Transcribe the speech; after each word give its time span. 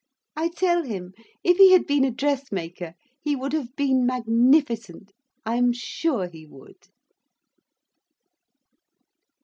I 0.35 0.49
tell 0.49 0.81
him, 0.81 1.13
if 1.43 1.57
he 1.57 1.73
had 1.73 1.85
been 1.85 2.03
a 2.03 2.09
dressmaker, 2.09 2.95
he 3.21 3.35
would 3.35 3.53
have 3.53 3.75
been 3.75 4.03
magnificent. 4.03 5.11
I 5.45 5.57
am 5.57 5.73
sure 5.73 6.27
he 6.27 6.43
would. 6.47 6.87